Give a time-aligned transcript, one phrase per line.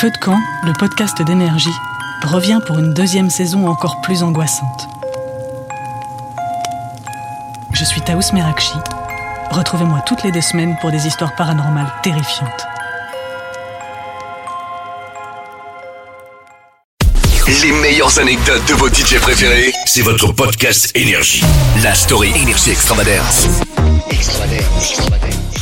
[0.00, 1.68] Feu de camp, le podcast d'énergie,
[2.22, 4.88] revient pour une deuxième saison encore plus angoissante.
[7.74, 8.78] Je suis Taous Merakchi.
[9.50, 12.66] Retrouvez-moi toutes les deux semaines pour des histoires paranormales terrifiantes.
[17.62, 21.44] Les meilleures anecdotes de vos DJ préférés, c'est votre podcast Énergie.
[21.82, 23.48] La story Énergie Extravagance.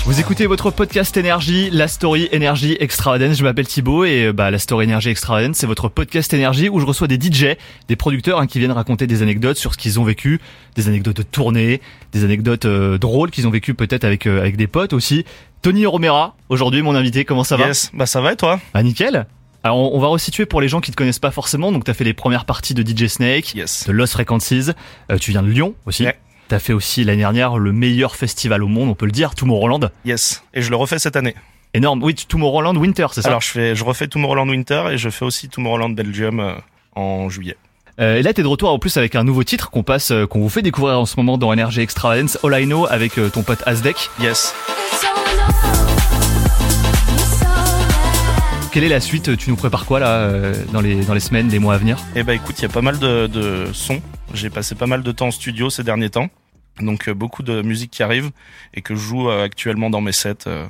[0.09, 3.37] Vous écoutez votre podcast énergie, la story énergie extravagance.
[3.37, 6.81] Je m'appelle Thibaut et euh, bah la story énergie extravagance, c'est votre podcast énergie où
[6.81, 7.59] je reçois des DJ,
[7.89, 10.41] des producteurs hein, qui viennent raconter des anecdotes sur ce qu'ils ont vécu,
[10.77, 11.83] des anecdotes de tournée,
[12.13, 15.27] des anecdotes euh, drôles qu'ils ont vécu peut-être avec euh, avec des potes aussi.
[15.61, 17.67] Tony Romera, aujourd'hui mon invité, comment ça va?
[17.67, 18.59] Yes, bah ça va et toi?
[18.73, 19.27] Ah nickel.
[19.63, 21.71] Alors on, on va resituer pour les gens qui te connaissent pas forcément.
[21.71, 23.87] Donc t'as fait les premières parties de DJ Snake, Yes.
[23.87, 24.71] de Lost Frequencies.
[25.13, 26.07] Euh, tu viens de Lyon aussi.
[26.49, 29.91] T'as fait aussi l'année dernière le meilleur festival au monde, on peut le dire, Tomorrowland.
[30.07, 30.43] Yes.
[30.55, 31.35] Et je le refais cette année.
[31.75, 32.03] Énorme.
[32.03, 35.27] Oui, Tomorrowland Winter, c'est ça Alors je fais, je refais Tomorrowland Winter et je fais
[35.27, 36.55] aussi Tomorrowland Belgium euh,
[36.95, 37.59] en juillet.
[38.01, 40.27] Euh, et là, t'es de retour en plus avec un nouveau titre qu'on passe, euh,
[40.27, 43.43] qu'on vous fait découvrir en ce moment dans Energy Extravagance, All I Know, avec ton
[43.43, 44.09] pote Asdek.
[44.19, 44.55] Yes.
[48.73, 49.37] Quelle est la suite?
[49.37, 51.99] Tu nous prépares quoi là dans les dans les semaines, les mois à venir?
[52.15, 54.01] Et bah écoute, il y a pas mal de, de sons.
[54.35, 56.29] J'ai passé pas mal de temps en studio ces derniers temps.
[56.81, 58.31] Donc euh, beaucoup de musique qui arrive
[58.75, 60.67] et que je joue euh, actuellement dans mes sets euh,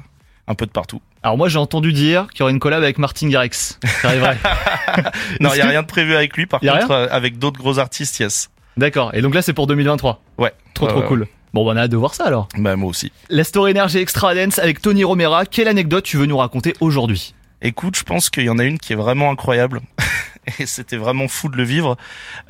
[0.47, 1.01] un peu de partout.
[1.23, 3.51] Alors moi, j'ai entendu dire qu'il y aurait une collab avec Martin Garrix.
[3.53, 4.39] Ça arriverait.
[5.41, 6.47] Non, il y a rien de prévu avec lui.
[6.47, 8.51] Par contre, avec d'autres gros artistes, yes.
[8.77, 9.15] D'accord.
[9.15, 10.23] Et donc là, c'est pour 2023.
[10.39, 10.53] Ouais.
[10.75, 11.27] Trop trop cool.
[11.55, 12.49] Bon, bah, on a hâte de voir ça alors.
[12.59, 13.13] Bah moi aussi.
[13.31, 15.47] La story Energy Extravagance avec Tony Romera.
[15.47, 17.35] Quelle anecdote tu veux nous raconter aujourd'hui?
[17.63, 19.81] Écoute, je pense qu'il y en a une qui est vraiment incroyable.
[20.59, 21.97] Et c'était vraiment fou de le vivre.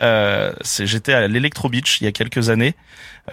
[0.03, 2.75] Euh, c'est- J'étais à l'Electro Beach il y a quelques années.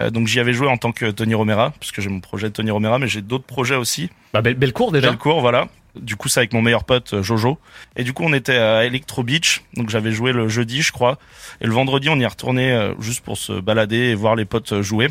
[0.00, 2.52] Euh, donc j'y avais joué en tant que Tony Romera, puisque j'ai mon projet de
[2.52, 4.10] Tony Romera, mais j'ai d'autres projets aussi.
[4.32, 5.08] Bah, belle, belle cour déjà.
[5.08, 5.68] Bellecour, voilà.
[5.98, 7.58] Du coup, c'est avec mon meilleur pote euh, Jojo.
[7.96, 9.62] Et du coup, on était à Electro Beach.
[9.74, 11.18] Donc j'avais joué le jeudi, je crois.
[11.62, 14.44] Et le vendredi, on y est retourné euh, juste pour se balader et voir les
[14.44, 15.08] potes euh, jouer.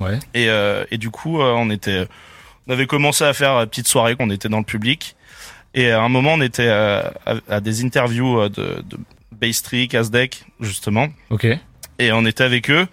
[0.00, 0.18] Ouais.
[0.34, 2.06] Et, euh, et du coup, on était,
[2.66, 5.16] on avait commencé à faire une petite soirée qu'on était dans le public.
[5.74, 8.98] Et à un moment, on était euh, à, à des interviews euh, de, de
[9.32, 11.08] Baystrick, Asdek, justement.
[11.30, 11.46] Ok.
[11.98, 12.86] Et on était avec eux.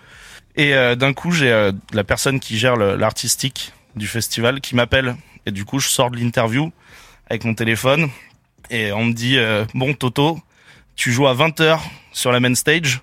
[0.55, 5.15] Et euh, d'un coup, j'ai euh, la personne qui gère l'artistique du festival qui m'appelle.
[5.45, 6.71] Et du coup, je sors de l'interview
[7.29, 8.09] avec mon téléphone.
[8.69, 10.39] Et on me dit, euh, bon, Toto,
[10.95, 11.79] tu joues à 20h
[12.11, 13.01] sur la main stage.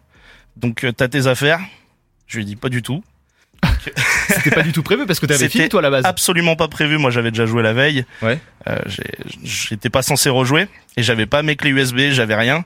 [0.56, 1.60] Donc, t'as tes affaires.
[2.26, 3.02] Je lui dit, pas du tout.
[4.28, 6.04] C'était pas du tout prévu parce que t'avais fini toi à la base.
[6.04, 6.98] Absolument pas prévu.
[6.98, 8.04] Moi, j'avais déjà joué la veille.
[8.22, 8.38] Ouais.
[8.68, 8.78] Euh,
[9.42, 10.66] J'étais pas censé rejouer
[10.96, 12.64] et j'avais pas mes clés USB, j'avais rien.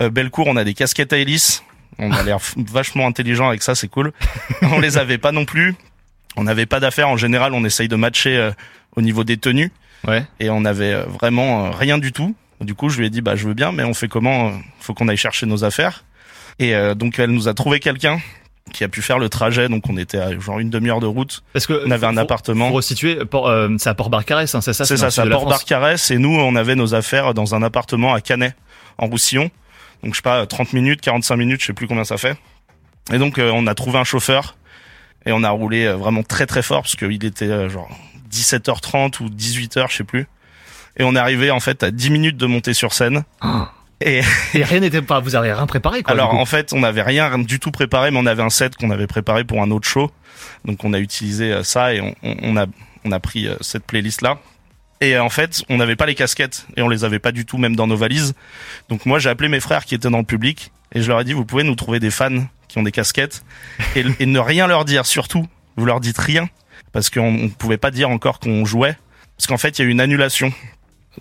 [0.00, 1.62] Euh, Bellecour, on a des casquettes à hélice.
[1.98, 4.12] On a l'air vachement intelligent avec ça, c'est cool.
[4.62, 5.74] on les avait pas non plus.
[6.36, 7.08] On n'avait pas d'affaires.
[7.08, 8.50] En général, on essaye de matcher euh,
[8.96, 9.70] au niveau des tenues
[10.06, 10.22] Ouais.
[10.38, 12.34] et on avait euh, vraiment euh, rien du tout.
[12.60, 14.50] Du coup, je lui ai dit, bah, je veux bien, mais on fait comment euh,
[14.80, 16.04] Faut qu'on aille chercher nos affaires.
[16.58, 18.20] Et euh, donc, elle nous a trouvé quelqu'un
[18.72, 19.68] qui a pu faire le trajet.
[19.68, 21.42] Donc, on était à genre une demi-heure de route.
[21.52, 22.68] Parce que On avait un appartement.
[22.68, 25.30] Pour resituer, Port- euh, c'est à Port-Barcarès, hein, c'est ça C'est ça, c'est à de
[25.30, 25.52] la Port France.
[25.60, 28.56] Barcarès et nous on avait nos affaires dans un appartement à Canet
[28.98, 29.50] en Roussillon.
[30.02, 32.36] Donc je sais pas 30 minutes, 45 minutes, je sais plus combien ça fait.
[33.12, 34.56] Et donc euh, on a trouvé un chauffeur
[35.26, 37.88] et on a roulé euh, vraiment très très fort parce qu'il était euh, genre
[38.30, 40.26] 17h30 ou 18h, je sais plus.
[40.96, 43.24] Et on est arrivé en fait à 10 minutes de monter sur scène.
[43.40, 43.70] Ah.
[44.00, 44.20] Et
[44.54, 46.12] Et rien n'était pas, vous avez rien préparé quoi.
[46.12, 48.90] alors en fait, on n'avait rien du tout préparé, mais on avait un set qu'on
[48.90, 50.10] avait préparé pour un autre show.
[50.64, 52.66] Donc on a utilisé euh, ça et on, on- on a
[53.04, 54.38] on a pris euh, cette playlist là.
[55.00, 57.44] Et euh, en fait, on n'avait pas les casquettes et on les avait pas du
[57.46, 58.34] tout même dans nos valises.
[58.88, 61.24] Donc moi, j'ai appelé mes frères qui étaient dans le public et je leur ai
[61.24, 63.44] dit vous pouvez nous trouver des fans qui ont des casquettes
[63.96, 65.46] et, et ne rien leur dire surtout.
[65.76, 66.48] Vous leur dites rien
[66.92, 68.96] parce qu'on ne pouvait pas dire encore qu'on jouait
[69.36, 70.52] parce qu'en fait, il y a eu une annulation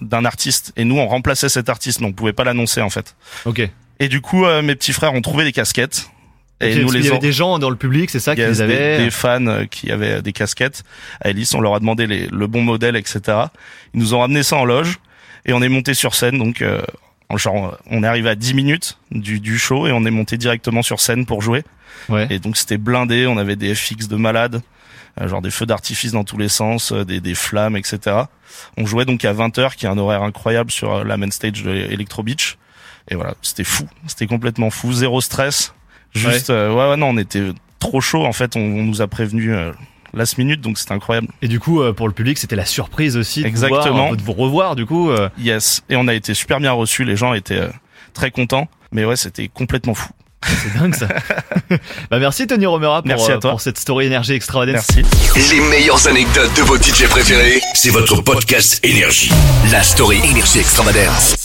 [0.02, 3.16] d'un artiste et nous on remplaçait cet artiste, mais on pouvait pas l'annoncer en fait.
[3.46, 3.70] Ok.
[4.00, 6.10] Et du coup, euh, mes petits frères ont trouvé des casquettes.
[6.62, 8.68] Et nous les y avait des gens dans le public, c'est ça qui Yes, les
[8.68, 8.98] des, avaient.
[8.98, 10.84] des fans euh, qui avaient des casquettes.
[11.20, 13.22] À Ellis, on leur a demandé les, le bon modèle, etc.
[13.94, 15.00] Ils nous ont ramené ça en loge
[15.46, 16.38] et on est monté sur scène.
[16.38, 16.82] Donc, euh,
[17.38, 20.82] genre, on est arrivé à 10 minutes du, du show et on est monté directement
[20.82, 21.64] sur scène pour jouer.
[22.10, 22.28] Ouais.
[22.30, 23.28] Et donc, c'était blindé.
[23.28, 24.62] On avait des FX de malades,
[25.22, 28.24] euh, genre des feux d'artifice dans tous les sens, euh, des, des flammes, etc.
[28.78, 31.64] On jouait donc à 20h, qui est un horaire incroyable sur euh, la main stage
[31.64, 32.58] de Electro Beach.
[33.10, 33.86] Et voilà, c'était fou.
[34.08, 34.94] C'était complètement fou.
[34.94, 35.74] Zéro stress.
[36.14, 38.26] Juste, euh, ouais, ouais, non, on était trop chaud.
[38.26, 39.72] En fait, on, on nous a prévenu euh,
[40.14, 41.28] last minute, donc c'était incroyable.
[41.42, 44.10] Et du coup, euh, pour le public, c'était la surprise aussi de, vous voir, Exactement.
[44.10, 44.76] peu de vous revoir.
[44.76, 45.84] Du coup, euh, Yes.
[45.90, 47.04] Et on a été super bien reçus.
[47.04, 47.70] Les gens étaient euh,
[48.14, 48.68] très contents.
[48.92, 50.10] Mais ouais, c'était complètement fou.
[50.46, 51.08] c'est dingue ça.
[52.12, 53.52] bah merci Tony Romera pour, Merci à toi.
[53.52, 54.86] pour cette story énergie extravagance.
[54.96, 55.56] Merci.
[55.56, 59.32] Les meilleures anecdotes de vos DJ préférés, c'est votre podcast Énergie.
[59.72, 61.43] La story Énergie Extravagance.